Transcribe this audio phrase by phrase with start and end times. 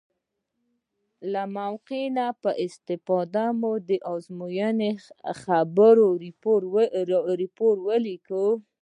[1.31, 4.91] له موقع نه په استفادې مو د ازموینې
[5.41, 6.11] خبري
[7.29, 8.43] راپور ولیکه.